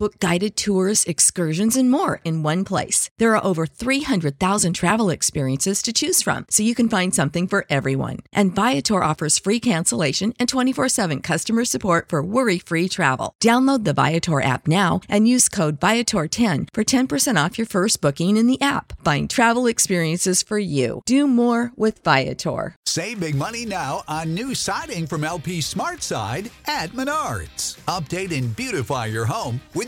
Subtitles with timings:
[0.00, 3.10] Book guided tours, excursions, and more in one place.
[3.18, 7.66] There are over 300,000 travel experiences to choose from, so you can find something for
[7.68, 8.18] everyone.
[8.32, 13.34] And Viator offers free cancellation and 24 7 customer support for worry free travel.
[13.42, 18.36] Download the Viator app now and use code Viator10 for 10% off your first booking
[18.36, 18.92] in the app.
[19.04, 21.02] Find travel experiences for you.
[21.06, 22.76] Do more with Viator.
[22.86, 27.78] Save big money now on new siding from LP SmartSide at Menards.
[27.86, 29.87] Update and beautify your home with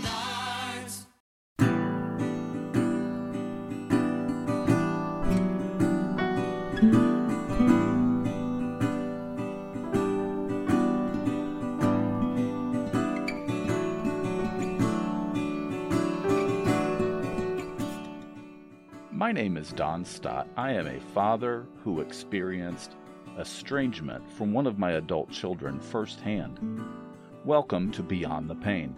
[19.31, 20.49] My name is Don Stott.
[20.57, 22.97] I am a father who experienced
[23.39, 26.59] estrangement from one of my adult children firsthand.
[27.45, 28.93] Welcome to Beyond the Pain,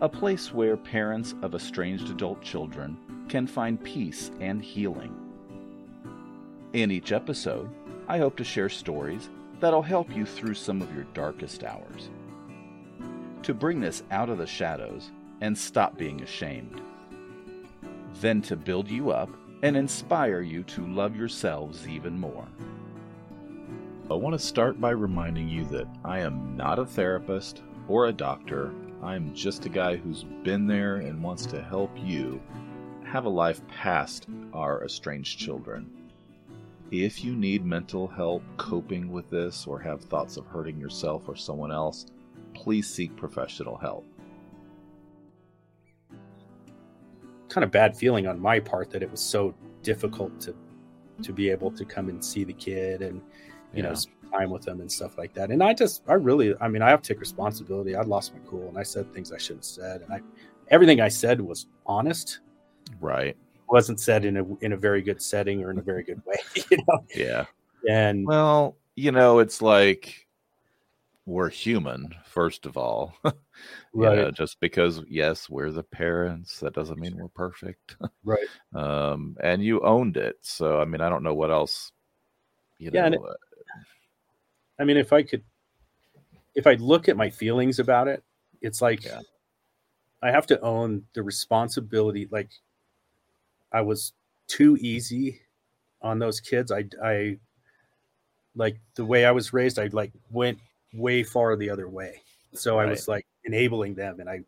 [0.00, 2.98] a place where parents of estranged adult children
[3.28, 5.14] can find peace and healing.
[6.72, 7.70] In each episode,
[8.08, 12.10] I hope to share stories that'll help you through some of your darkest hours.
[13.44, 16.82] To bring this out of the shadows and stop being ashamed
[18.20, 19.30] then to build you up
[19.62, 22.46] and inspire you to love yourselves even more.
[24.10, 28.12] I want to start by reminding you that I am not a therapist or a
[28.12, 28.72] doctor.
[29.02, 32.40] I am just a guy who's been there and wants to help you
[33.04, 35.90] have a life past our estranged children.
[36.90, 41.36] If you need mental help coping with this or have thoughts of hurting yourself or
[41.36, 42.06] someone else,
[42.52, 44.04] please seek professional help.
[47.50, 50.54] Kind of bad feeling on my part that it was so difficult to
[51.22, 53.20] to be able to come and see the kid and
[53.74, 56.54] you know spend time with them and stuff like that and i just i really
[56.60, 59.32] i mean i have to take responsibility i lost my cool and i said things
[59.32, 60.20] i shouldn't have said and i
[60.68, 62.40] everything i said was honest
[63.00, 63.36] Right.
[63.68, 66.36] wasn't said in a in a very good setting or in a very good way
[66.70, 67.44] you know Yeah.
[67.88, 70.26] and Well, you know, it's like
[71.26, 73.14] we're human, first of all.
[73.94, 74.16] You Right.
[74.16, 77.96] know, just because, yes, we're the parents, that doesn't mean we're perfect.
[78.24, 80.36] right um, and you owned it.
[80.42, 81.92] So, I mean, I don't know what else,
[82.78, 83.24] you Yeah, know.
[83.24, 83.34] uh,
[84.78, 85.44] I mean, if I could,
[86.54, 88.22] if I look at my feelings about it,
[88.62, 89.20] it's like Yeah.
[90.22, 92.28] I have to own the responsibility.
[92.30, 92.50] Like
[93.72, 94.12] I was
[94.46, 95.40] too easy
[96.02, 96.72] on those kids.
[96.72, 97.38] I, I,
[98.54, 100.58] like the way I was raised, I like went
[100.92, 102.22] way far the other way.
[102.52, 104.40] So I was like enabling them, and I,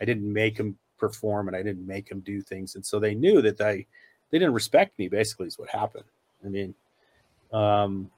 [0.00, 3.14] I didn't make them perform, and I didn't make them do things, and so they
[3.14, 3.86] knew that I,
[4.30, 5.08] they didn't respect me.
[5.08, 6.04] Basically, is what happened.
[6.44, 6.74] I mean,
[7.52, 8.10] um,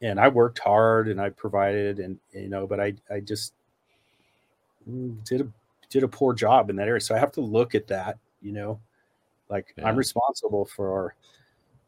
[0.00, 3.52] and I worked hard and I provided and you know, but I I just
[4.88, 5.48] mm, did a
[5.90, 7.00] did a poor job in that area.
[7.00, 8.78] So I have to look at that, you know,
[9.48, 9.88] like Yeah.
[9.88, 11.14] I'm responsible for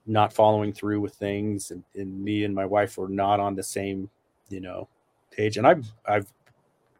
[0.07, 3.63] not following through with things and, and me and my wife were not on the
[3.63, 4.11] same,
[4.49, 4.89] you know,
[5.31, 5.57] page.
[5.57, 6.27] And I've I've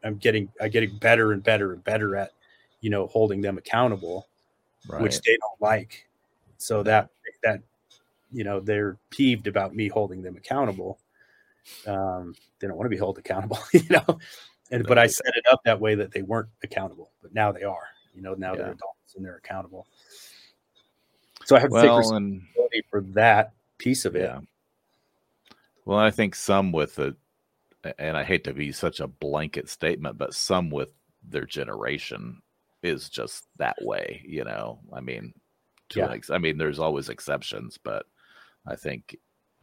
[0.03, 2.31] I'm getting I'm getting better and better and better at,
[2.81, 4.27] you know, holding them accountable
[4.87, 5.01] right.
[5.01, 6.07] which they don't like.
[6.57, 7.09] So that
[7.43, 7.61] that
[8.31, 10.99] you know they're peeved about me holding them accountable.
[11.85, 14.19] Um, they don't want to be held accountable, you know.
[14.71, 17.63] And but I set it up that way that they weren't accountable, but now they
[17.63, 17.87] are.
[18.15, 19.87] You know, now they're adults and they're accountable.
[21.45, 24.23] So I have to take responsibility and for that piece of it.
[24.23, 24.39] yeah.
[25.85, 27.15] Well, I think some with it,
[27.97, 30.89] and I hate to be such a blanket statement, but some with
[31.23, 32.41] their generation
[32.83, 34.21] is just that way.
[34.25, 35.33] You know, I mean,
[35.89, 36.11] to Yeah.
[36.11, 38.05] ex- I mean, there's always exceptions, but
[38.67, 39.17] I think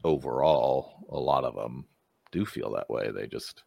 [0.04, 1.86] overall, a lot of them
[2.30, 3.10] do feel that way.
[3.10, 3.64] They just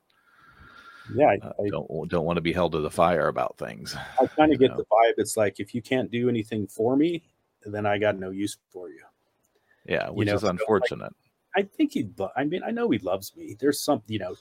[1.14, 3.96] Yeah, I, uh, don't don't want to be held to the fire about things.
[3.96, 4.78] I kind you of get know.
[4.78, 5.14] the vibe.
[5.18, 7.24] It's like if you can't do anything for me,
[7.66, 9.02] then I got no use for you.
[9.86, 11.14] Yeah, which know, is so, like, unfortunate.
[11.56, 12.10] I think he.
[12.36, 13.58] I mean, I know he loves me.
[13.60, 14.36] There's some, you know,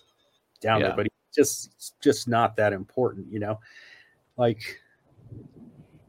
[0.60, 0.88] down Yeah.
[0.88, 3.58] there, but he's just it's just not that important, you know.
[4.36, 4.80] Like,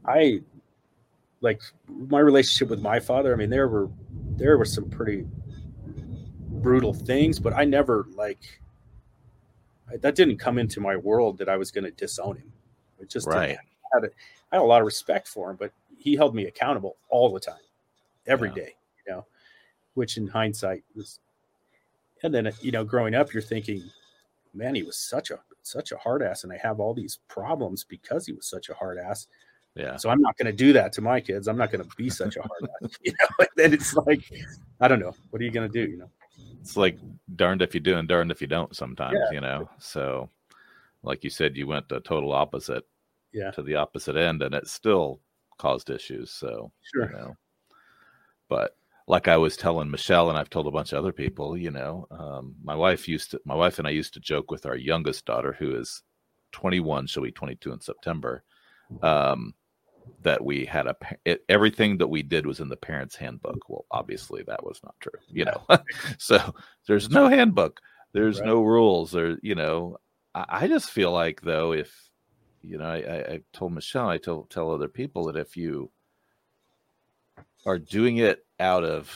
[0.04, 0.42] I
[1.40, 3.32] like my relationship with my father.
[3.32, 3.88] I mean, there were
[4.36, 5.26] there were some pretty
[6.48, 8.60] brutal things, but I never like
[9.90, 12.52] I- that didn't come into my world that I was going to disown him.
[13.00, 13.58] It just Right.
[13.58, 14.10] I had a,
[14.52, 17.40] I had a lot of respect for him, but he held me accountable all the
[17.40, 17.60] time,
[18.26, 18.54] every Yeah.
[18.54, 18.76] day.
[19.06, 19.26] You know,
[19.94, 21.18] which in hindsight was.
[22.22, 23.82] And then you know, growing up, you're thinking,
[24.54, 27.84] man, he was such a such a hard ass, and I have all these problems
[27.84, 29.26] because he was such a hard ass.
[29.74, 29.96] Yeah.
[29.96, 31.48] So I'm not going to do that to my kids.
[31.48, 32.98] I'm not going to be such a hard ass.
[33.02, 34.20] You know, and then it's like,
[34.80, 35.14] I don't know.
[35.30, 35.90] What are you going to do?
[35.90, 36.10] You know.
[36.60, 36.98] It's like
[37.36, 39.32] darned if you do and darned if you don't sometimes, Yeah.
[39.32, 39.70] you know.
[39.78, 40.28] So
[41.02, 42.84] like you said, you went the total opposite
[43.32, 43.50] Yeah.
[43.52, 45.20] to the opposite end and it still
[45.58, 46.30] caused issues.
[46.30, 47.06] So Sure.
[47.06, 47.36] you know.
[48.48, 48.76] But
[49.12, 52.06] like I was telling Michelle, and I've told a bunch of other people, you know,
[52.10, 55.26] um, my wife used to, my wife and I used to joke with our youngest
[55.26, 56.02] daughter, who is
[56.52, 58.42] 21, she'll be 22 in September,
[59.02, 59.52] um,
[60.22, 63.58] that we had a, it, everything that we did was in the parents' handbook.
[63.68, 65.62] Well, obviously that was not true, you know.
[66.18, 66.40] so
[66.88, 67.80] there's no handbook,
[68.14, 68.46] there's Right.
[68.46, 69.98] no rules, there, you know.
[70.34, 71.94] I, I just feel like though, if
[72.62, 75.90] you know, I, I, I told Michelle, I tell tell other people that if you
[77.66, 79.14] are doing it out of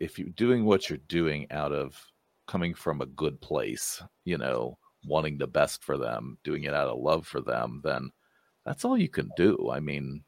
[0.00, 2.00] if you're doing what you're doing out of
[2.46, 6.88] coming from a good place, you know, wanting the best for them, doing it out
[6.88, 8.10] of love for them, then
[8.64, 9.70] that's all you can do.
[9.72, 10.24] I mean,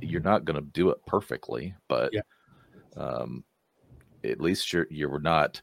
[0.00, 2.22] you're not going to do it perfectly, but Yeah.
[2.96, 3.44] um,
[4.24, 5.60] at least you're you're not,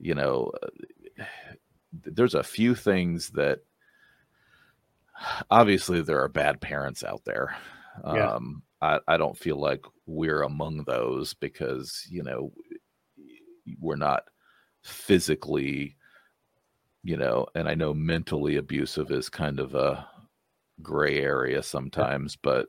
[0.00, 1.24] you know, uh,
[1.92, 3.60] there's a few things that
[5.50, 7.56] obviously there are bad parents out there.
[8.04, 8.32] Yeah.
[8.32, 12.52] Um, I, I don't feel like we're among those because, you know,
[13.80, 14.24] we're not
[14.82, 15.96] physically,
[17.02, 20.06] you know, and I know mentally abusive is kind of a
[20.82, 22.68] gray area sometimes, but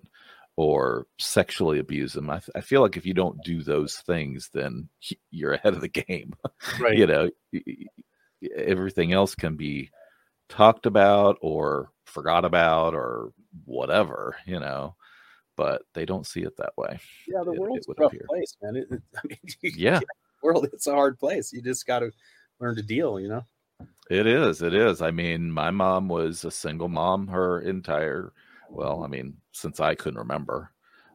[0.58, 2.30] or sexually abuse them.
[2.30, 4.88] I, I feel like if you don't do those things, then
[5.32, 6.34] you're ahead of the game
[6.80, 6.98] Right.
[6.98, 7.30] you know
[8.56, 9.90] everything else can be
[10.50, 13.32] talked about or forgot about or
[13.66, 14.96] whatever you know
[15.56, 18.14] but they don't see it that way Yeah, the it- it world's would a rough
[18.14, 18.26] appear.
[18.28, 18.76] place, man.
[18.76, 20.00] It, it- I mean, you- yeah
[20.42, 21.52] world it's a hard place.
[21.54, 22.12] You just got to
[22.60, 23.20] learn to deal.
[23.20, 23.42] You know.
[24.12, 28.32] it is it is i mean my mom was a single mom her entire
[28.70, 30.70] well i mean since i couldn't remember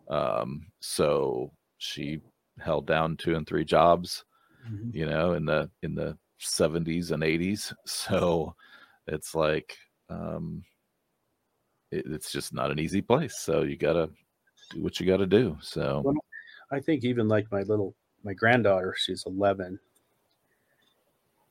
[0.08, 2.20] um so she
[2.58, 4.25] held down two and three jobs
[4.92, 8.54] you know in the in the 70s and 80s so
[9.06, 9.76] it's like
[10.08, 10.64] um
[11.92, 14.10] it, it's just not an easy place so you gotta
[14.70, 16.14] do what you gotta do so Well,
[16.72, 19.78] I think even like my little my granddaughter, she's 11,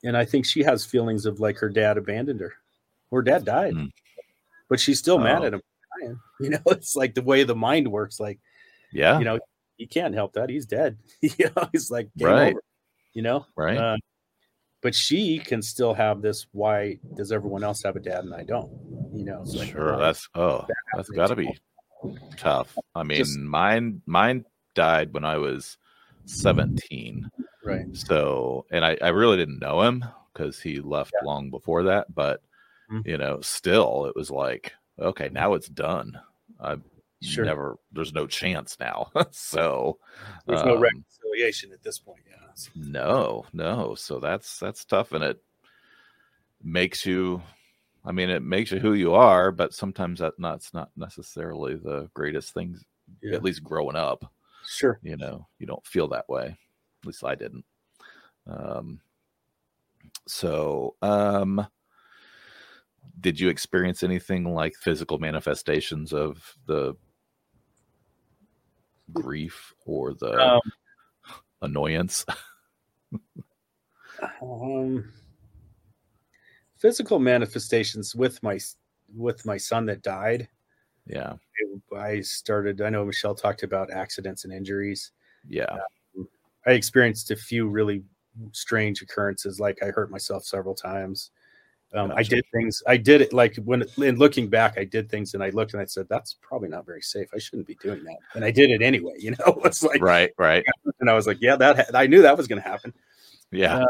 [0.04, 2.54] and I think she has feelings of like her dad abandoned her.
[3.12, 3.92] Her dad died, Mm.
[4.70, 5.46] but she's still mad Oh.
[5.46, 5.62] at him.
[6.40, 8.20] You know, it's like the way the mind works.
[8.20, 8.40] Like
[8.94, 9.40] yeah you know,
[9.78, 10.50] you can't help that.
[10.50, 10.98] He's dead.
[11.22, 12.52] you know, he's like Right.
[12.54, 12.64] over,
[13.14, 13.98] You know, right Uh,
[14.82, 16.48] but she can still have this.
[16.54, 18.72] Why does everyone else have a dad and I don't?
[19.14, 20.66] You know, like, sure that's oh
[20.96, 21.54] that's gotta be
[22.38, 25.78] tough i mean Just- mine mine died when i was
[26.26, 27.30] 17
[27.66, 27.86] right.
[27.94, 32.42] so and i, I really didn't know him because he left long before that but
[32.92, 33.06] Mhm.
[33.06, 36.20] you know still it was like okay now it's done
[36.60, 36.76] i
[37.22, 37.44] Sure.
[37.44, 40.00] never there's no chance now so
[40.48, 42.22] There's no um, reconciliation at this point.
[42.30, 42.38] Yeah.
[42.76, 45.44] No no so that's that's tough and it
[46.64, 47.42] makes you
[48.06, 52.10] i mean it makes you who you are but sometimes that that's not necessarily the
[52.14, 52.84] greatest things
[53.22, 53.36] Yeah.
[53.36, 54.32] at least growing up.
[54.68, 55.00] Sure.
[55.02, 56.46] you know you don't feel that way.
[57.02, 57.66] At least i didn't.
[58.48, 59.02] Um
[60.28, 61.66] so um
[63.20, 66.96] did you experience anything like physical manifestations of the
[69.12, 70.62] grief or the Um,
[71.62, 72.26] annoyance?
[74.42, 75.12] Um,
[76.80, 78.58] physical manifestations with my
[79.16, 80.48] with my son that died.
[81.06, 81.34] yeah
[81.98, 82.82] I started.
[82.82, 85.12] I know Michelle talked about accidents and injuries.
[85.48, 85.78] yeah
[86.66, 88.04] I experienced a few really
[88.52, 89.60] strange occurrences.
[89.60, 91.32] Like I hurt myself several times.
[91.94, 92.84] Um, I did things.
[92.88, 95.82] I did it like when in looking back, I did things and I looked and
[95.82, 97.30] I said, "That's probably not very safe.
[97.34, 99.14] I shouldn't be doing that." And I did it anyway.
[99.18, 100.64] You know, it's like, right right
[101.00, 102.94] and I was like, "Yeah, that ha- I knew that was going to happen."
[103.52, 103.84] yeah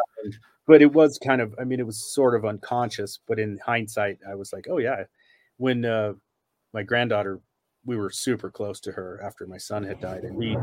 [0.69, 4.19] but it was kind of i mean it was sort of unconscious but in hindsight
[4.29, 5.03] i was like oh yeah.
[5.57, 6.13] When uh
[6.73, 7.41] my granddaughter
[7.85, 10.55] we were super close to her after my son had died and he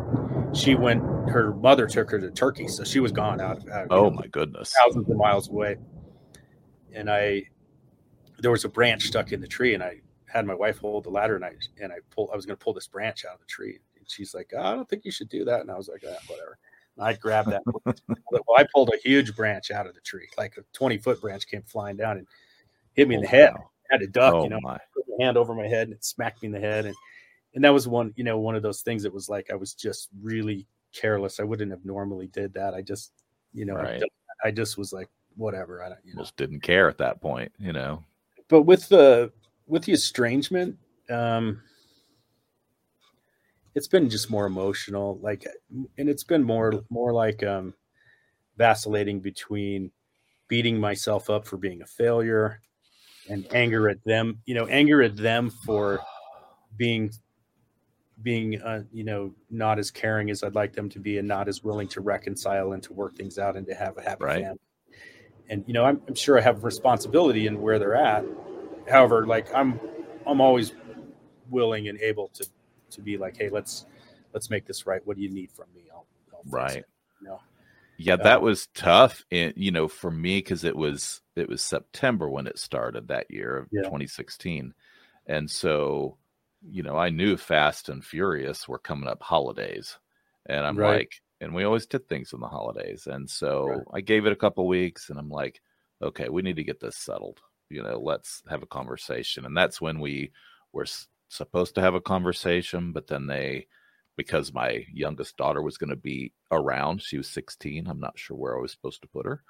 [0.58, 3.96] she went her mother took her to turkey so she was gone out, out you
[3.96, 4.72] oh know, my goodness.
[4.78, 5.76] thousands of miles away.
[6.94, 7.42] And i
[8.38, 11.10] there was a branch stuck in the tree and i had my wife hold the
[11.10, 13.40] ladder and i and i pulled i was going to pull this branch out of
[13.40, 13.80] the tree.
[13.98, 15.62] And she's like oh, i don't think you should do that.
[15.62, 16.58] And i was like ah, whatever
[16.98, 20.62] i grabbed that well i pulled a huge branch out of the tree like a
[20.72, 22.26] 20 foot branch came flying down and
[22.94, 23.70] hit me in the Oh, head wow.
[23.90, 24.78] had to duck, oh you know, my.
[24.94, 26.86] put my hand over my head and it smacked me in the head.
[26.86, 26.94] And
[27.54, 29.74] and that was one, you know, one of those things that was like I was
[29.74, 31.38] just really careless.
[31.40, 32.74] I wouldn't have normally did that.
[32.74, 33.12] I just,
[33.52, 34.00] you know, I Right.
[34.00, 34.10] just-
[34.44, 35.82] I, just was like, whatever.
[35.82, 36.22] I don't, you know.
[36.22, 38.04] Just didn't care at that point, you know.
[38.48, 39.32] But with the
[39.66, 40.76] with the estrangement,
[41.08, 41.62] um,
[43.76, 45.46] it's been just more emotional, like,
[45.98, 47.74] and it's been more more like um,
[48.56, 49.92] vacillating between
[50.48, 52.60] beating myself up for being a failure
[53.28, 56.00] and anger at them you know anger at them for
[56.76, 57.10] being
[58.22, 61.48] being uh, you know not as caring as i'd like them to be and not
[61.48, 64.42] as willing to reconcile and to work things out and to have a happy Right.
[64.44, 64.58] family
[65.48, 68.24] and you know I'm, I'm sure i have responsibility in where they're at
[68.88, 69.80] however like i'm
[70.26, 70.72] i'm always
[71.50, 72.46] willing and able to
[72.90, 73.86] to be like hey let's
[74.32, 76.84] let's make this right what do you need from me i'll, I'll Right.
[76.84, 76.86] it,
[77.20, 77.40] you know
[77.98, 81.62] Yeah, that Um, was tough, and you know, for me because it was it was
[81.62, 83.82] September when it started that year of Yeah.
[83.82, 84.74] 2016,
[85.26, 86.18] and so
[86.62, 89.98] you know I knew Fast and Furious were coming up holidays,
[90.46, 90.78] and I'm Right.
[90.78, 93.86] like, and we always did things in the holidays, and so Right.
[93.94, 95.62] I gave it a couple weeks, and I'm like,
[96.02, 97.40] okay, we need to get this settled.
[97.70, 100.32] You know, let's have a conversation, and that's when we
[100.72, 100.86] were
[101.28, 103.66] supposed to have a conversation, but then they
[104.16, 107.02] because my youngest daughter was going to be around.
[107.02, 107.86] She was 16.
[107.86, 109.42] I'm not sure where I was supposed to put her,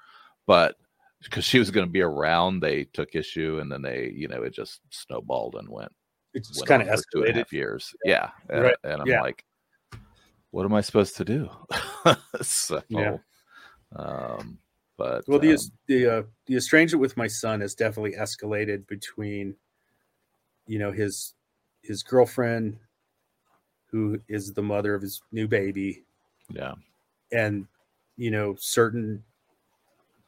[0.45, 0.75] but
[1.23, 4.43] because she was going to be around, they took issue and then they, you know,
[4.43, 5.91] it just snowballed and went,
[6.33, 7.95] it's kind of two and a escalated half years.
[8.03, 8.29] Yeah.
[8.49, 8.75] And, Right.
[8.83, 9.21] and I'm Yeah.
[9.21, 9.43] like,
[10.51, 11.49] what am I supposed to do?
[12.41, 13.17] so, Yeah.
[13.95, 14.59] um,
[14.97, 15.57] but Well, the um,
[15.87, 19.55] the uh, the estrangement with my son has definitely escalated between,
[20.67, 21.33] you know, his
[21.87, 22.77] his girlfriend,
[23.91, 26.03] who is the mother of his new baby,
[26.51, 26.73] yeah,
[27.31, 27.67] and
[28.17, 29.23] you know certain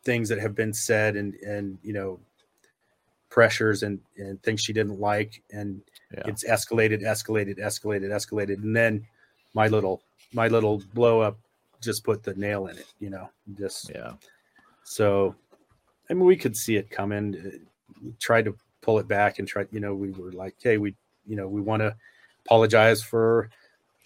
[0.03, 2.19] things that have been said and and you know
[3.29, 5.41] pressures and and things she didn't like.
[5.51, 5.81] And
[6.15, 8.63] yeah, it's escalated escalated escalated escalated.
[8.63, 9.05] And then
[9.53, 10.01] my little
[10.33, 11.37] my little blow up
[11.81, 14.11] just put the nail in it you know just yeah,
[14.89, 15.35] so,
[16.09, 17.61] I mean, we could see it coming.
[18.03, 19.65] We tried to pull it back and try.
[19.69, 20.95] You know, we were like, "Hey, we,
[21.29, 21.95] you know, we want to
[22.45, 23.49] apologize for,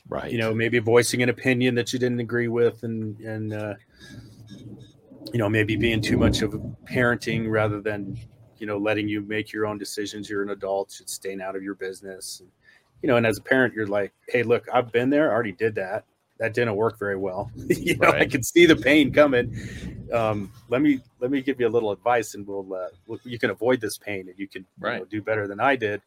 [0.09, 0.31] right.
[0.31, 3.73] you know, maybe voicing an opinion that you didn't agree with, and and uh,
[5.31, 8.19] you know, maybe being too much of a parenting rather than,
[8.59, 10.29] you know, letting you make your own decisions.
[10.29, 12.41] You're an adult, should staying out of your business.
[12.41, 12.49] And,
[13.01, 15.31] you know, and as a parent, you're like, "Hey, look, I've been there.
[15.31, 16.05] I already did that.
[16.39, 17.51] That didn't work very well.
[17.69, 19.55] you know, I can see the pain coming."
[20.13, 23.39] um, let me let me give you a little advice and we'll, uh, we'll you
[23.39, 26.01] can avoid this pain and you can you know, do better than I did.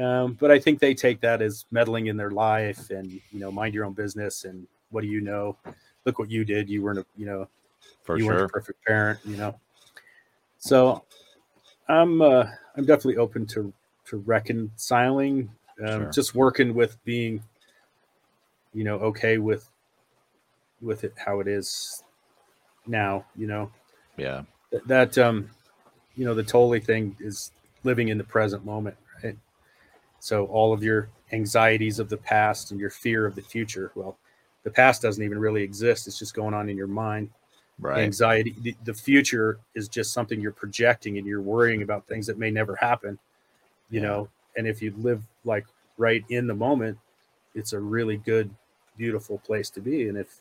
[0.00, 3.50] Um, but I think they take that as meddling in their life and you know
[3.50, 5.56] mind your own business and what do you know?
[6.04, 6.68] Look what you did.
[6.68, 7.48] You weren't a you know
[8.02, 9.18] for you weren't a perfect parent.
[9.24, 9.54] You know.
[10.58, 11.04] So
[11.88, 12.44] I'm uh,
[12.76, 13.72] I'm definitely open to
[14.06, 15.50] to reconciling.
[15.80, 16.10] Um, Sure.
[16.10, 17.42] Just working with being
[18.74, 19.68] you know okay with
[20.80, 22.02] with it how it is
[22.86, 23.24] now.
[23.36, 23.70] You know
[24.16, 24.42] Yeah.
[24.70, 25.50] that, that um
[26.14, 27.52] you know the Tolle thing is
[27.84, 28.96] living in the present moment
[30.20, 34.16] so all of your anxieties of the past and your fear of the future well
[34.64, 37.30] the past doesn't even really exist it's just going on in your mind
[37.80, 38.02] Right.
[38.02, 42.38] anxiety the, the future is just something you're projecting and you're worrying about things that
[42.38, 43.18] may never happen
[43.90, 44.08] you Yeah.
[44.08, 45.64] know and if you live like
[45.96, 46.98] right in the moment
[47.54, 48.50] it's a really good
[48.96, 50.40] beautiful place to be and if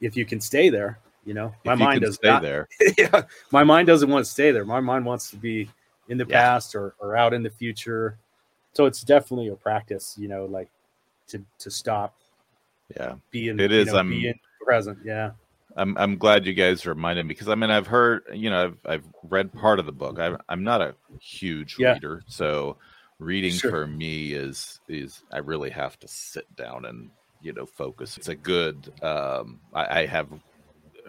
[0.00, 2.68] if you can stay there you know my you mind does stay not there.
[2.98, 4.64] yeah, my mind doesn't want to stay there.
[4.64, 5.68] My mind wants to be
[6.08, 6.40] in the Yeah.
[6.40, 8.16] past or, or out in the future.
[8.78, 10.68] So it's definitely a practice, you know, like
[11.30, 12.14] to to stop
[12.96, 13.16] Yeah.
[13.32, 14.98] being It is, know, being present.
[15.04, 15.32] Yeah.
[15.76, 18.78] I'm I'm glad you guys reminded me because I mean I've heard you know I've
[18.86, 20.20] I've read part of the book.
[20.20, 21.94] I'm I'm not a huge Yeah.
[21.94, 22.76] reader, so
[23.18, 23.72] reading Sure.
[23.72, 28.16] for me is is I really have to sit down and you know focus.
[28.16, 28.92] It's a good.
[29.02, 30.28] Um, I, I have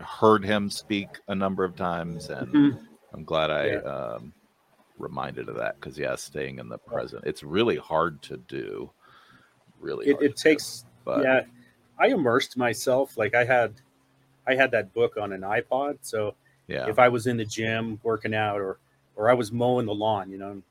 [0.02, 2.80] heard him speak a number of times, and Mhm.
[3.14, 3.82] I'm glad I Yeah.
[3.82, 4.34] um,
[5.00, 7.24] reminded of that because yeah, staying in the present.
[7.26, 8.92] It's really hard to do.
[9.80, 11.42] Really, It, it to do, takes but yeah.
[11.98, 13.74] I immersed myself like I had
[14.46, 16.00] I had that book on an iPod.
[16.02, 16.36] So
[16.68, 18.78] yeah, if I was in the gym working out or
[19.16, 20.62] or I was mowing the lawn, you know,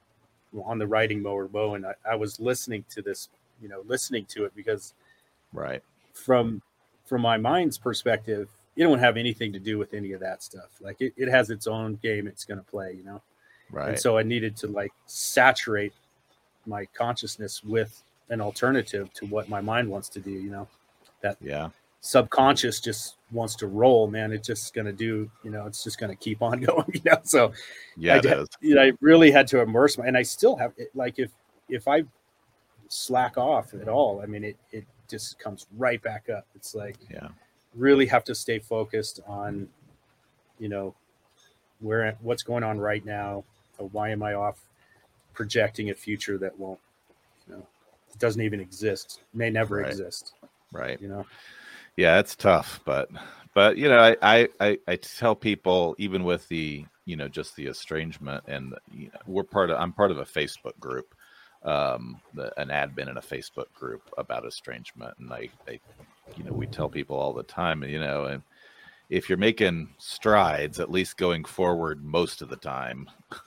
[0.65, 3.29] on the riding mower mowing, I, I was listening to this,
[3.61, 4.95] you know, listening to it because
[5.53, 5.83] right,
[6.15, 6.63] from
[7.05, 10.69] from my mind's perspective, you don't have anything to do with any of that stuff.
[10.81, 13.23] Like it, it has its own game it's going to play, you know.
[13.71, 15.93] Right, And so I needed to like saturate
[16.67, 20.69] my consciousness with an alternative to what my mind wants to do, you know.
[21.23, 21.71] That yeah.
[22.01, 24.33] subconscious just wants to roll, man.
[24.33, 27.01] It's just going to do, you know, it's just going to keep on going, you
[27.05, 27.19] know.
[27.25, 27.53] So
[27.97, 30.73] Yeah, I, did- you know, I really had to immerse my, and I still have
[30.77, 30.91] it.
[30.95, 31.31] Like if
[31.69, 32.05] if I
[32.89, 36.47] slack off at all, I mean, it it just comes right back up.
[36.55, 37.29] It's like Yeah.
[37.75, 39.69] really have to stay focused on,
[40.59, 40.95] you know,
[41.81, 43.45] where what's going on right now.
[43.85, 44.61] Why am I off
[45.35, 46.81] projecting a future that won't,
[47.47, 47.67] you know,
[48.19, 49.91] doesn't even exist, may never Right.
[49.91, 50.35] exist.
[50.73, 51.01] Right.
[51.01, 51.27] You know,
[51.97, 53.09] Yeah, it's tough, but
[53.55, 57.57] but you know, I I I, I tell people even with the you know just
[57.57, 61.15] the estrangement and you know, we're part of I'm part of a Facebook group,
[61.65, 65.81] um, the, an admin in a Facebook group about estrangement, and I, I
[66.37, 68.43] you know we tell people all the time, you know, and
[69.09, 73.09] if you're making strides, at least going forward most of the time,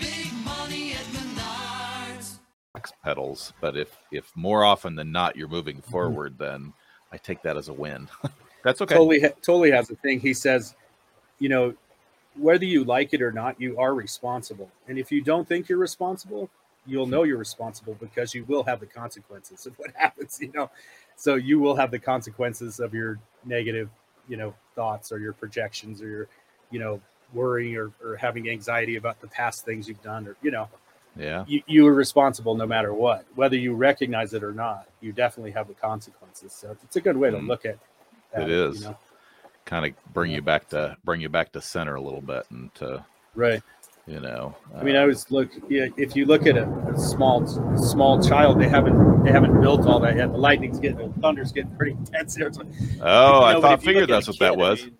[3.03, 5.91] Pedals, but if if more often than not you're moving Mm-hmm.
[5.91, 6.73] forward, then
[7.11, 8.09] I take that as a win.
[8.63, 8.95] That's okay.
[8.95, 10.19] Tolle totally has a thing.
[10.19, 10.75] He says,
[11.39, 11.73] you know,
[12.35, 14.69] whether you like it or not, you are responsible.
[14.87, 16.49] And if you don't think you're responsible,
[16.85, 20.69] you'll know you're responsible because you will have the consequences of what happens, you know.
[21.15, 23.89] So you will have the consequences of your negative,
[24.27, 26.27] you know, thoughts or your projections or your,
[26.71, 27.01] you know,
[27.33, 30.67] worrying or, or having anxiety about the past things you've done or, you know,
[31.17, 31.43] Yeah.
[31.47, 35.51] you, you are responsible no matter what, whether you recognize it or not, you definitely
[35.51, 36.53] have the consequences.
[36.53, 37.47] So it's a good way to Mm.
[37.47, 37.77] look at
[38.35, 38.81] It at is.
[38.81, 38.97] You know?
[39.65, 42.73] Kind of bring you back to bring you back to center a little bit and
[42.75, 43.61] to Right.
[44.07, 44.55] you know.
[44.75, 45.49] I mean, I um, was look.
[45.69, 47.45] Yeah, if you look at a, a small
[47.77, 50.31] small child, they haven't they haven't built all that yet.
[50.31, 52.51] The lightning's getting, the thunder's getting pretty intense there.
[52.53, 52.63] So,
[53.01, 54.83] Oh, you I know, but thought figured that's what that kid, I was.
[54.85, 54.97] mean-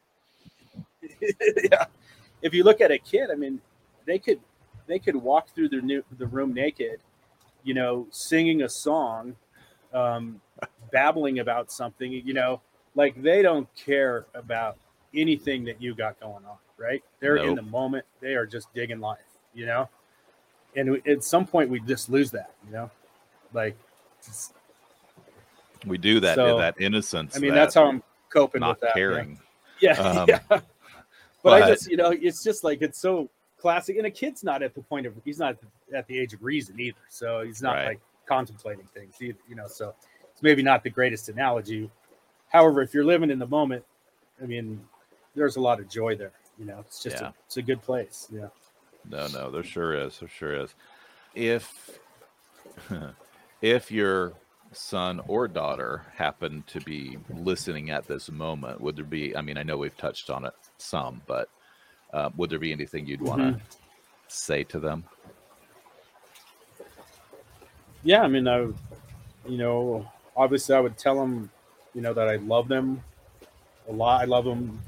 [1.71, 1.85] yeah.
[2.41, 3.59] If you look at a kid, I mean,
[4.05, 4.39] they could
[4.87, 6.99] they could walk through the new the room naked,
[7.63, 9.35] you know, singing a song,
[9.93, 10.41] um,
[10.91, 12.61] babbling about something, you know,
[12.95, 14.77] like they don't care about
[15.13, 17.03] anything that you got going on, right?
[17.19, 18.05] They're in the moment.
[18.19, 19.19] They are just digging life,
[19.53, 19.89] you know.
[20.75, 22.89] And we, at some point, we just lose that, you know,
[23.53, 23.75] like.
[25.85, 27.35] we do that So, that innocence.
[27.35, 28.87] I mean, that that's how I'm coping not with that.
[28.87, 28.93] yeah.
[28.93, 29.39] caring.
[29.81, 30.39] Yeah, Um, yeah.
[31.43, 34.63] But, I just, you know, it's just like it's so classic, and a kid's not
[34.63, 35.57] at the point of he's not
[35.93, 37.85] at the age of reason either, so he's not Right.
[37.87, 39.67] like contemplating things either, you know.
[39.67, 39.93] So
[40.31, 41.89] it's maybe not the greatest analogy.
[42.49, 43.83] However, if you're living in the moment,
[44.41, 44.85] I mean,
[45.35, 46.33] there's a lot of joy there.
[46.57, 47.29] You know, it's just Yeah.
[47.29, 48.27] a, it's a good place.
[48.31, 48.47] Yeah.
[49.09, 50.19] No, no, there sure is.
[50.19, 50.73] There sure is.
[51.33, 51.99] If
[53.61, 54.33] if your
[54.73, 59.35] son or daughter happened to be listening at this moment, would there be?
[59.35, 61.49] I mean, I know we've touched on it some, but
[62.13, 63.59] uh, would there be anything you'd want to
[64.27, 65.03] say to them?
[68.03, 68.57] yeah i mean i
[69.47, 71.49] you know obviously i would tell them
[71.93, 73.03] you know that i love them
[73.89, 74.21] a lot.
[74.21, 74.79] I love them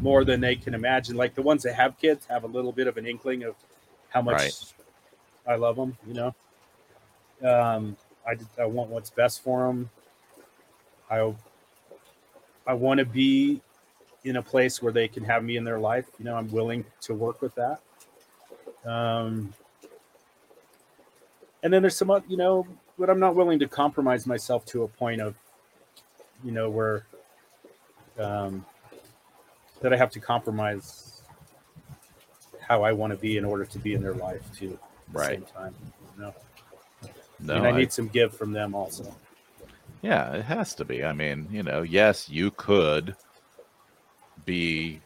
[0.00, 1.16] more than they can imagine.
[1.16, 3.54] Like the ones that have kids have a little bit of an inkling of
[4.10, 4.74] how much Right.
[5.46, 6.34] i love them you know?
[7.42, 9.90] Um i, I want what's best for them
[11.10, 11.32] i
[12.66, 13.60] i want to be
[14.24, 16.84] in a place where they can have me in their life you know i'm willing
[17.00, 17.80] to work with that
[18.84, 19.52] um
[21.62, 22.66] and then there's some oth- you know
[22.98, 25.34] but i'm not willing to compromise myself to a point of
[26.44, 27.04] you know where
[28.18, 28.64] um
[29.80, 31.22] that i have to compromise
[32.60, 35.18] how i want to be in order to be in their life too at the
[35.18, 35.38] Right.
[35.38, 35.74] same time
[36.16, 36.34] you know
[37.40, 39.12] No, and i I- need some give from them also
[40.02, 41.04] Yeah, it has to be.
[41.04, 43.14] I mean, you know, yes, you could
[44.44, 45.00] be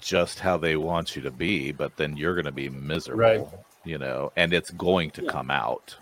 [0.00, 3.46] just how they want you to be, but then you're going to be miserable, Right.
[3.84, 5.30] you know, and it's going to Yeah.
[5.30, 5.96] come out.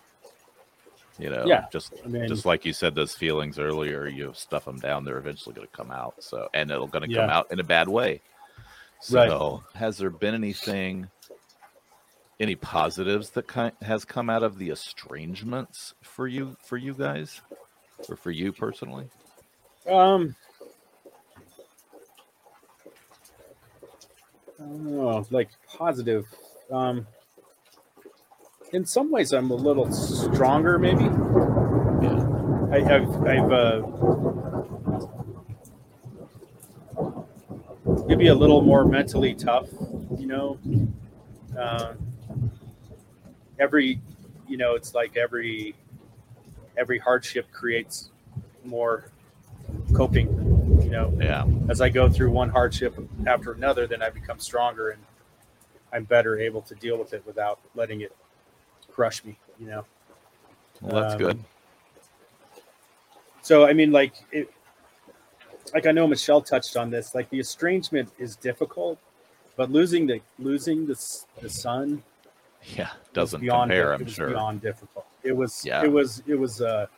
[1.19, 4.65] You know, Yeah, just I mean- just like you said, those feelings earlier, you stuff
[4.65, 6.23] them down, they're eventually going to come out.
[6.23, 8.21] So, and it'll going to come out in a bad way.
[9.01, 9.77] So, Right.
[9.81, 11.11] has there been anything,
[12.39, 17.41] any positives that ki- has come out of the estrangements for you, for you guys,
[18.09, 19.11] or for you personally?
[19.87, 20.35] Um,
[24.61, 26.27] I don't know, like positive.
[26.71, 27.07] Um,
[28.73, 31.05] in some ways, I'm a little stronger, maybe.
[31.05, 32.27] Yeah.
[32.71, 33.83] I, have I've uh,
[38.07, 39.69] maybe a little more mentally tough,
[40.19, 40.59] you know.
[41.59, 41.95] Uh,
[43.59, 44.01] every,
[44.47, 45.75] you know, it's like every
[46.77, 48.11] every hardship creates
[48.65, 49.11] more
[49.95, 50.50] coping
[50.91, 51.47] you know, Yeah.
[51.69, 55.01] as I go through one hardship after another, then I become stronger and
[55.93, 58.15] I'm better able to deal with it without letting it
[58.91, 59.39] crush me.
[59.61, 59.85] You know.
[60.81, 61.45] Well, that's Um, good.
[63.41, 64.51] So I mean, like it,
[65.73, 67.15] like I know Michelle touched on this.
[67.15, 68.99] Like the estrangement is difficult,
[69.57, 70.99] but losing the losing the
[71.41, 72.03] the son
[72.77, 72.91] Yeah.
[73.13, 74.29] Doesn't beyond compare, I'm sure.
[74.31, 75.07] beyond difficult.
[75.23, 75.85] It was Yeah.
[75.85, 76.89] it was it was uh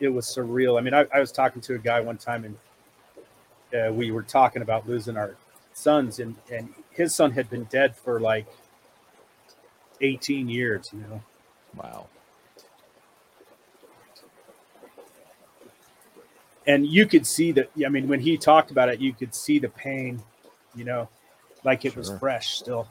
[0.00, 0.78] it was surreal.
[0.78, 4.22] I mean, I, I was talking to a guy one time and uh, we were
[4.22, 5.36] talking about losing our
[5.72, 8.46] sons and and his son had been dead for like
[10.00, 11.22] 18 years, you know.
[11.76, 12.06] Wow.
[16.66, 19.58] and you could see that i mean when he talked about it you could see
[19.58, 20.22] the pain
[20.74, 21.08] you know
[21.64, 22.88] like it was fresh still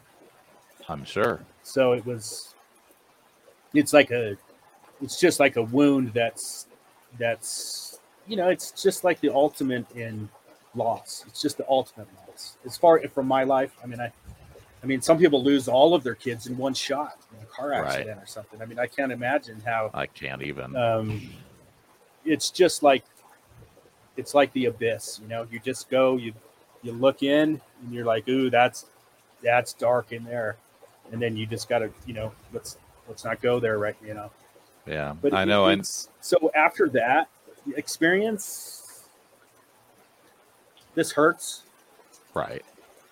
[0.89, 1.39] I'm sure.
[1.63, 2.55] so it was
[3.73, 4.37] it's like a
[5.01, 6.67] it's just like a wound that's
[7.17, 10.29] that's you know it's just like the ultimate in
[10.75, 11.23] loss.
[11.27, 12.57] It's just the ultimate loss.
[12.65, 14.11] As far from my life i mean i
[14.81, 17.69] i mean some people lose all of their kids in one shot in a car
[17.69, 17.85] Right.
[17.85, 18.61] accident or something.
[18.61, 20.75] I mean i can't imagine how I can't even.
[20.75, 21.21] um,
[22.25, 23.03] it's just like
[24.17, 25.45] it's like the abyss you know?
[25.51, 26.33] You just go you
[26.81, 28.85] you look in and you're like ooh that's
[29.43, 30.55] that's dark in there.
[31.11, 34.31] And then you just gotta you know let's let's not go there right you know
[34.85, 35.13] yeah.
[35.21, 35.65] but I know.
[35.67, 35.85] And
[36.21, 37.29] so after that
[37.75, 39.03] experience
[40.95, 41.63] this hurts
[42.33, 42.61] right.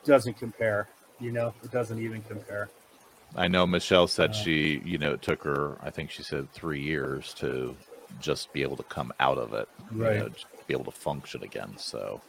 [0.04, 0.88] doesn't compare
[1.20, 2.70] you know it doesn't even compare
[3.36, 6.52] I know Michelle said Uh, she, you know, it took her, I think she said
[6.52, 7.78] three years to
[8.20, 10.18] just be able to come out of it, you Right.
[10.20, 11.74] know, just be able to function again.
[11.78, 12.20] So,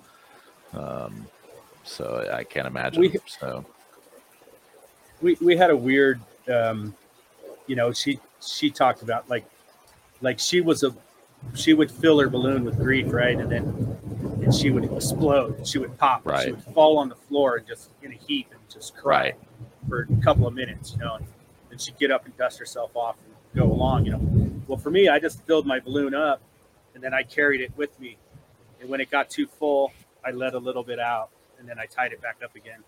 [0.73, 1.27] um,
[1.83, 3.01] so I can't imagine.
[3.01, 3.65] We- so,
[5.21, 6.95] we we had a weird um
[7.67, 9.45] you know she she talked about like
[10.21, 10.95] like she was a
[11.55, 13.37] she would fill her balloon with grief right?
[13.39, 13.99] And then
[14.43, 15.59] and she would explode.
[15.59, 16.27] And she would pop.
[16.27, 19.23] And she would fall on the floor and just in a heap and just cry
[19.23, 19.35] Right.
[19.89, 21.27] for a couple of minutes you know and
[21.71, 24.61] then she'd get up and dust herself off and go along you know.
[24.67, 26.41] Well for me i just filled my balloon up
[26.95, 28.17] and then i carried it with me.
[28.81, 29.93] And when it got too full
[30.25, 32.83] i let a little bit out and then i tied it back up again.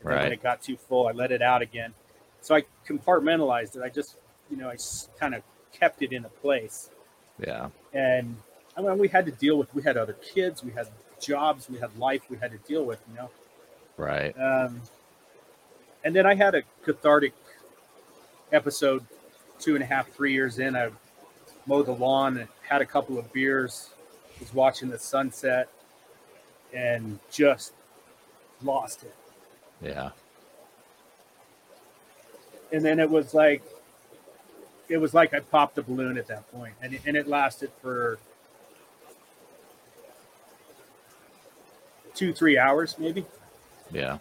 [0.00, 1.94] And then when it got too full, I let it out again.
[2.42, 3.82] So I compartmentalized it.
[3.82, 4.16] I just,
[4.50, 4.76] you know, I
[5.18, 6.90] kind of kept it in a place.
[7.44, 7.68] yeah.
[7.92, 8.36] And
[8.76, 10.88] I mean, we had to deal with, we had other kids, we had
[11.20, 13.30] jobs, we had life we had to deal with, you know.
[13.96, 14.34] Right.
[14.38, 14.82] Um,
[16.04, 17.32] and then I had a cathartic
[18.52, 19.04] episode
[19.58, 20.76] two and a half, three years in.
[20.76, 20.90] I
[21.66, 23.90] mowed the lawn and had a couple of beers,
[24.38, 25.68] was watching the sunset,
[26.74, 27.72] and just
[28.62, 29.14] lost it.
[29.82, 30.10] Yeah.
[32.72, 33.62] and then it was like
[34.88, 37.70] it was like I popped a balloon at that point, and it, and it lasted
[37.82, 38.18] for
[42.14, 43.24] two three hours maybe.
[43.92, 44.18] Yeah.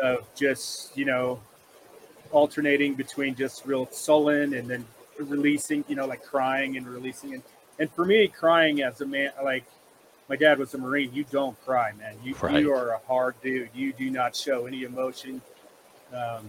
[0.00, 1.40] of just you know
[2.30, 4.86] alternating between just real sullen and then
[5.18, 7.34] releasing you know like crying and releasing.
[7.34, 7.42] And
[7.78, 9.64] and for me crying as a man like
[10.28, 11.12] my dad was a marine.
[11.12, 12.14] You don't cry man.
[12.22, 12.62] You Right.
[12.62, 13.70] you are a hard dude.
[13.74, 15.42] You do not show any emotion.
[16.14, 16.48] Um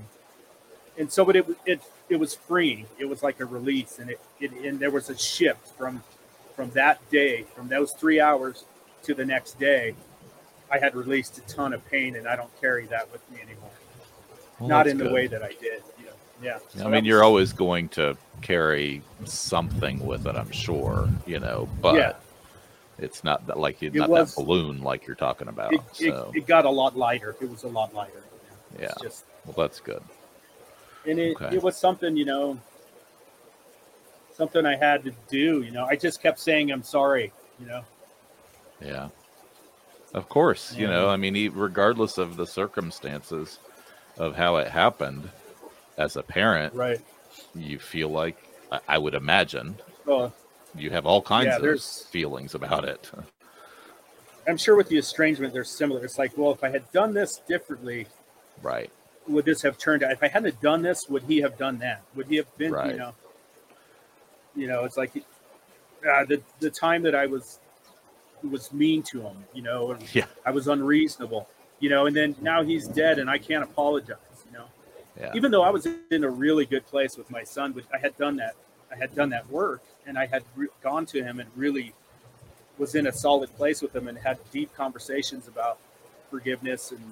[0.98, 4.20] and so but it it it was freeing it was like a release and it,
[4.40, 6.04] it and there was a shift from
[6.56, 8.66] from that day from those three hours
[9.04, 9.96] to the next day
[10.72, 13.70] i had released a ton of pain and i don't carry that with me anymore
[14.60, 15.14] Well, not in the good.
[15.14, 16.12] way that i did you know
[16.44, 21.08] yeah So I mean, was- you're always going to carry something with it, I'm sure,
[21.28, 22.14] you know, but Yeah.
[22.98, 25.74] it's not that like it's It not was- that balloon like you're talking about.
[25.74, 28.24] it, it, so, it got a lot lighter it was a lot lighter
[28.80, 28.86] yeah.
[28.88, 30.02] it's just Well, that's good.
[31.06, 31.56] And it, Okay.
[31.56, 32.58] it was something you know
[34.34, 37.84] something i had to do you know i just kept saying i'm sorry you know
[38.82, 39.10] Yeah.
[40.14, 43.60] Of course, you know, I mean, regardless of the circumstances
[44.18, 45.30] of how it happened,
[45.98, 47.00] as a parent, right
[47.56, 48.38] you feel like,
[48.72, 50.34] I, I would imagine, well
[50.76, 53.12] you have all kinds Yeah, of feelings about it.
[54.48, 57.42] i'm sure with the estrangement they're similar it's like well if i had done this
[57.48, 58.08] differently
[58.62, 58.90] right.
[59.28, 62.02] Would this have turned out if i hadn't done this would he have done that
[62.16, 62.92] would he have been Right.
[62.92, 63.14] you know
[64.56, 67.60] you know it's like uh, the the time that i was
[68.50, 70.26] was mean to him you know Yeah.
[70.46, 71.48] i was unreasonable
[71.80, 74.66] you know and then now he's dead and i can't apologize you know
[75.20, 75.32] Yeah.
[75.36, 78.18] even though i was in a really good place with my son but i had
[78.18, 78.56] done that
[78.92, 81.94] i had done that work and i had re- gone to him and really
[82.78, 85.78] was in a solid place with him and had deep conversations about
[86.32, 87.04] forgiveness and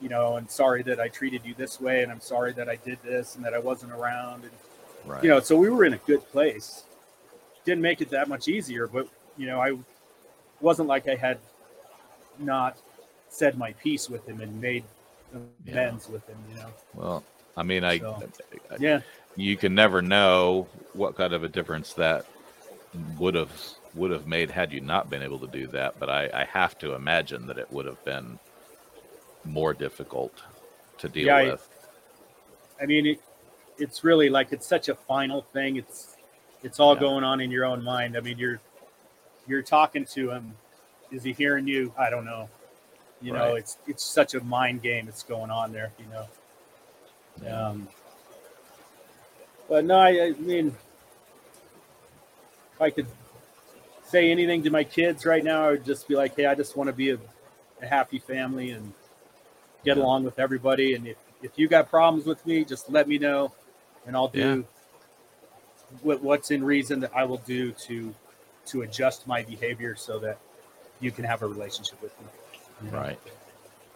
[0.00, 2.76] you know, and sorry that I treated you this way, and I'm sorry that I
[2.76, 4.52] did this and that I wasn't around, and
[5.04, 5.24] Right.
[5.24, 6.84] you know, so we were in a good place.
[7.64, 9.76] Didn't make it that much easier, but you know, I
[10.60, 11.38] wasn't like I had
[12.38, 12.76] not
[13.28, 14.84] said my piece with him and made
[15.66, 16.36] amends with him.
[16.50, 17.24] You know, well,
[17.56, 18.22] I mean, I, So,
[18.70, 19.00] I yeah,
[19.36, 22.26] you can never know what kind of a difference that
[23.18, 23.50] would have
[23.94, 25.98] would have made had you not been able to do that.
[25.98, 28.38] But I, I have to imagine that it would have been
[29.44, 30.42] more difficult
[30.98, 31.68] to deal Yeah, with.
[32.80, 33.20] I mean, it,
[33.78, 35.76] it's really like it's such a final thing.
[35.76, 36.16] It's
[36.62, 37.00] it's all Yeah.
[37.00, 38.16] going on in your own mind.
[38.16, 38.60] I mean, you're
[39.46, 40.54] you're talking to him.
[41.10, 41.92] Is he hearing you?
[41.98, 42.48] I don't know.
[43.22, 45.92] You know, it's it's such a mind game that's going on there.
[45.98, 46.26] You know.
[47.42, 47.68] Yeah.
[47.68, 47.88] Um,
[49.68, 50.74] but no, I, I mean,
[52.74, 53.06] if I could
[54.04, 56.76] say anything to my kids right now, I would just be like, hey, I just
[56.76, 57.18] want to be a,
[57.80, 58.92] a happy family and
[59.84, 60.02] get Yeah.
[60.02, 60.94] along with everybody.
[60.94, 63.52] And if, if you got problems with me, just let me know
[64.06, 64.64] and I'll do
[66.02, 68.14] what, what's in reason that I will do to
[68.66, 70.38] to adjust my behavior so that
[71.00, 72.26] you can have a relationship with me.
[72.84, 72.98] you know?
[72.98, 73.18] Right.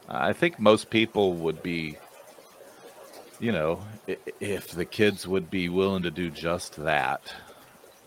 [0.08, 1.96] I think most people would be,
[3.38, 3.80] you know,
[4.40, 7.32] if the kids would be willing to do just that,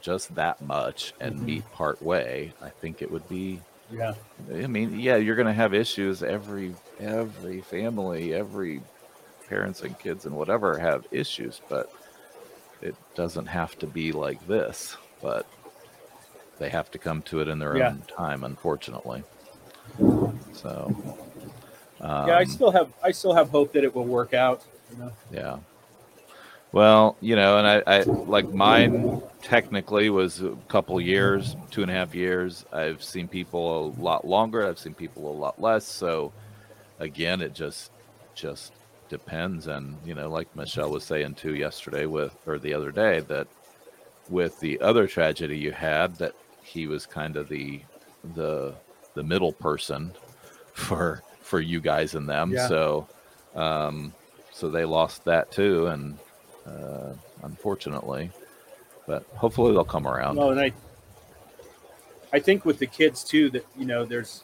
[0.01, 1.45] just that much, and Mhm.
[1.45, 3.61] meet part way, I think it would be.
[3.91, 4.13] Yeah.
[4.53, 6.23] I mean, yeah, you're going to have issues.
[6.23, 8.81] Every every family, every
[9.49, 11.91] parents and kids and whatever have issues, but
[12.81, 14.95] it doesn't have to be like this.
[15.21, 15.45] But
[16.59, 17.89] they have to come to it in their Yeah.
[17.89, 19.23] own time, unfortunately.
[20.53, 20.95] So,
[22.01, 24.63] um, yeah, I still have I still have hope that it will work out.
[24.91, 25.11] You know.
[25.31, 25.57] yeah.
[26.71, 31.89] Well, you know, and I, I like mine technically was a couple years, two and
[31.89, 32.65] a half years.
[32.73, 34.67] I've seen people a lot longer.
[34.67, 35.85] I've seen people a lot less.
[35.85, 36.33] So
[36.99, 37.91] again, it just
[38.35, 38.73] just
[39.09, 39.67] depends.
[39.67, 43.47] And you know, like Michelle was saying too yesterday with or the other day that
[44.29, 47.81] with the other tragedy you had that he was kind of the
[48.35, 48.75] the
[49.13, 50.11] the middle person
[50.73, 52.51] for for you guys and them.
[52.51, 52.67] Yeah.
[52.67, 53.07] So
[53.55, 54.13] um
[54.51, 56.17] so they lost that too and
[56.67, 58.29] uh unfortunately
[59.05, 60.73] but hopefully they'll come around Well, and I,
[62.33, 64.43] I think with the kids too that you know there's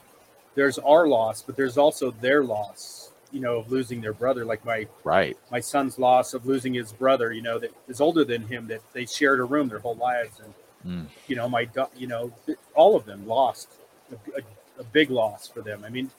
[0.55, 3.11] there's our loss, but there's also their loss.
[3.31, 4.45] You know, of losing their brother.
[4.45, 7.33] Like my right my son's loss of losing his brother.
[7.33, 8.67] You know, that is older than him.
[8.67, 10.53] That they shared a room their whole lives, and
[10.85, 11.07] Mm.
[11.27, 12.33] you know, my you know,
[12.75, 13.69] all of them lost
[14.11, 15.83] a, a, a big loss for them.
[15.85, 16.11] I mean,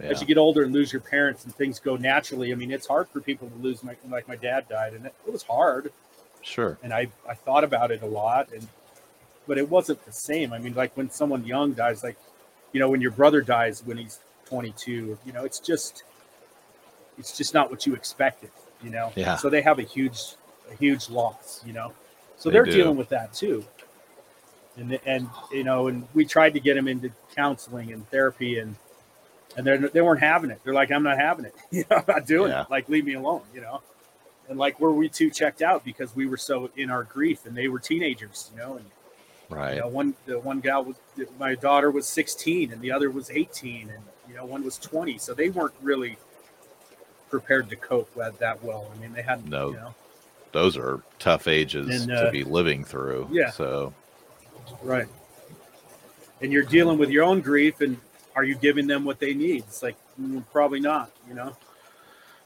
[0.00, 0.06] yeah.
[0.06, 2.52] as you get older and lose your parents and things go naturally.
[2.52, 3.82] I mean, it's hard for people to lose.
[3.82, 5.92] My, like my dad died, and it, it was hard
[6.46, 8.66] sure and I, I thought about it a lot and
[9.48, 12.16] but it wasn't the same i mean like when someone young dies like
[12.72, 16.04] you know when your brother dies when he's 22 you know it's just
[17.18, 18.50] it's just not what you expected
[18.82, 19.36] you know Yeah.
[19.36, 20.36] so they have a huge
[20.70, 21.92] a huge loss you know
[22.36, 23.64] so They are dealing with that too
[24.76, 28.76] and and you know and we tried to get him into counseling and therapy and
[29.56, 30.60] and they they weren't having it.
[30.64, 31.54] They're like i'm not having it.
[31.70, 32.62] You know i'm not doing Yeah.
[32.62, 33.82] it like leave me alone you know?
[34.48, 37.56] And like were we too checked out because we were so in our grief and
[37.56, 38.76] they were teenagers you know?
[38.76, 38.84] And
[39.48, 40.96] right you know one the one gal was
[41.38, 45.18] my daughter was 16 and the other was 18 and you know one was 20
[45.18, 46.16] so they weren't really
[47.30, 48.90] prepared to cope with that well.
[48.94, 49.70] I mean they hadn't No.
[49.70, 49.94] you know.
[50.52, 53.28] Those are tough ages And, to uh, be living through.
[53.30, 53.50] yeah.
[53.50, 53.92] so
[54.82, 55.06] right.
[56.40, 57.96] And you're dealing with your own grief and
[58.36, 59.64] are you giving them what they need?
[59.64, 61.56] It's like mm, probably not you know?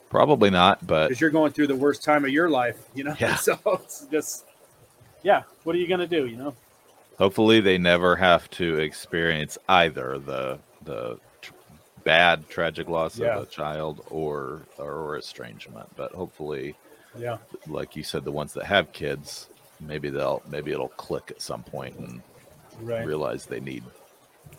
[0.09, 3.15] Probably not but because you're going through the worst time of your life you know?
[3.19, 3.35] Yeah.
[3.49, 4.47] so it's just
[5.23, 6.55] yeah what are you gonna do you know?
[7.19, 11.53] Hopefully they never have to experience either the the tr-
[12.05, 13.37] bad tragic loss Yeah.
[13.37, 16.77] of a child or or estrangement but hopefully
[17.19, 17.39] yeah.
[17.67, 19.49] like you said the ones that have kids
[19.81, 22.23] maybe they'll maybe it'll click at some point and
[22.81, 23.05] right.
[23.05, 23.83] realize they need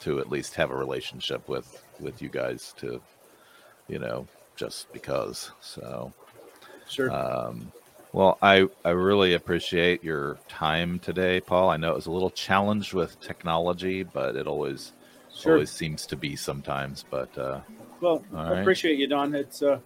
[0.02, 3.02] to at least have a relationship with with you guys to
[3.88, 6.12] you know just because so
[6.88, 7.72] sure um,
[8.14, 11.70] well, I, I really appreciate your time today, Paul.
[11.70, 14.92] I know it was a little challenged with technology, but it always
[15.34, 15.54] Sure.
[15.54, 17.06] always seems to be sometimes.
[17.10, 17.62] But uh,
[18.02, 18.62] Well, I right.
[18.62, 19.34] appreciate you, Don.
[19.34, 19.80] It's uh,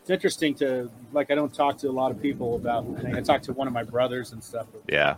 [0.00, 1.32] it's interesting to like.
[1.32, 2.86] I don't talk to a lot of people about.
[2.96, 4.66] I, think I talk to one of my brothers and stuff.
[4.88, 5.16] Yeah,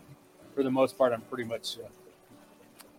[0.55, 1.89] for the most part, I'm pretty much uh,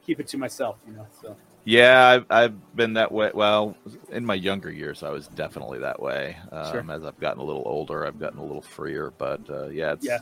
[0.08, 0.78] keep it to myself.
[0.88, 1.06] You know.
[1.22, 3.30] So yeah, I've, I've been that way.
[3.34, 3.76] Well,
[4.10, 6.38] in my younger years, I was definitely that way.
[6.52, 6.92] Um, Sure.
[6.92, 9.12] As I've gotten a little older, I've gotten a little freer.
[9.18, 10.20] But uh, yeah, it's Yeah.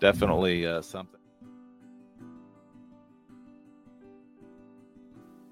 [0.00, 1.20] definitely uh, something.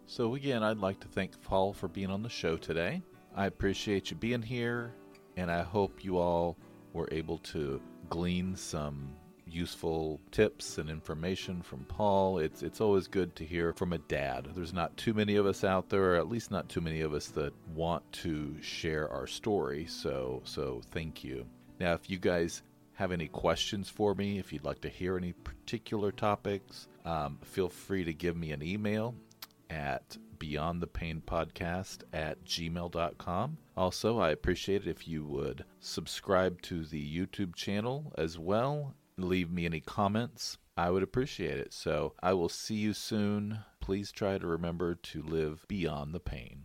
[0.06, 3.00] So, again, I'd like to thank Paul for being on the show today.
[3.34, 4.92] I appreciate you being here,
[5.38, 6.58] and I hope you all
[6.92, 9.14] were able to glean some
[9.52, 12.38] useful tips and information from Paul.
[12.38, 14.48] It's it's always good to hear from a dad.
[14.54, 17.14] There's not too many of us out there, or at least not too many of
[17.14, 19.86] us that want to share our story.
[19.86, 21.46] So so thank you.
[21.78, 22.62] Now, if you guys
[22.94, 27.68] have any questions for me, if you'd like to hear any particular topics, um, feel
[27.68, 29.14] free to give me an email
[29.70, 36.60] at beyond the pain podcast at gmail.com also i appreciate it if you would subscribe
[36.60, 40.58] to the youtube channel as well leave me any comments.
[40.76, 41.72] I would appreciate it.
[41.72, 43.60] So I will see you soon.
[43.80, 46.64] Please try to remember to live beyond the pain.